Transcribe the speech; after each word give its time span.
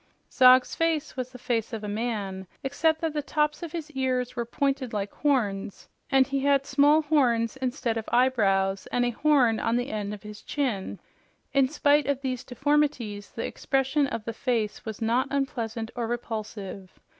Zog's 0.31 0.73
face 0.73 1.15
was 1.15 1.29
the 1.31 1.37
face 1.37 1.73
of 1.73 1.83
a 1.83 1.87
man, 1.87 2.47
except 2.63 3.01
that 3.01 3.13
the 3.13 3.21
tops 3.21 3.61
of 3.61 3.71
his 3.71 3.91
ears 3.91 4.35
were 4.35 4.45
pointed 4.47 4.93
like 4.93 5.11
horns 5.13 5.87
and 6.09 6.25
he 6.25 6.39
had 6.39 6.65
small 6.65 7.03
horns 7.03 7.55
instead 7.57 7.97
of 7.97 8.09
eyebrows 8.11 8.87
and 8.91 9.05
a 9.05 9.11
horn 9.11 9.59
on 9.59 9.75
the 9.75 9.91
end 9.91 10.11
of 10.11 10.23
his 10.23 10.41
chin. 10.41 10.97
In 11.53 11.67
spite 11.69 12.07
of 12.07 12.19
these 12.21 12.43
deformities, 12.43 13.29
the 13.29 13.45
expression 13.45 14.07
of 14.07 14.25
the 14.25 14.33
face 14.33 14.85
was 14.85 15.03
not 15.03 15.27
unpleasant 15.29 15.91
or 15.95 16.07
repulsive. 16.07 16.99